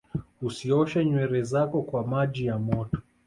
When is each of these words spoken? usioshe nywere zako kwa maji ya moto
usioshe 0.47 0.97
nywere 1.07 1.41
zako 1.43 1.77
kwa 1.81 2.01
maji 2.07 2.45
ya 2.45 2.57
moto 2.59 2.99